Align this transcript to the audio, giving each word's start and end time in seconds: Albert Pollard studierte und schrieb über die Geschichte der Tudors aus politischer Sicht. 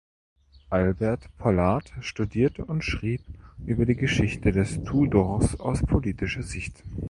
Albert 0.71 1.29
Pollard 1.37 1.93
studierte 1.99 2.65
und 2.65 2.83
schrieb 2.83 3.21
über 3.63 3.85
die 3.85 3.93
Geschichte 3.95 4.51
der 4.51 4.65
Tudors 4.83 5.59
aus 5.59 5.83
politischer 5.83 6.41
Sicht. 6.41 6.83